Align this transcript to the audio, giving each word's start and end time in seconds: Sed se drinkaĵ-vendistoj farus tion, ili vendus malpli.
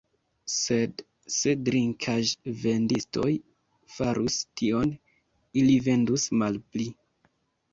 Sed 0.51 1.01
se 1.33 1.51
drinkaĵ-vendistoj 1.67 3.29
farus 3.97 4.39
tion, 4.63 4.97
ili 5.63 5.77
vendus 5.91 6.27
malpli. 6.43 6.89